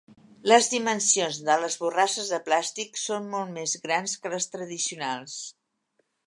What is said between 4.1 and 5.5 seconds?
que les tradicionals.